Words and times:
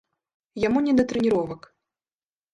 Яму 0.63 0.79
не 0.87 0.93
да 1.01 1.05
трэніровак. 1.13 1.61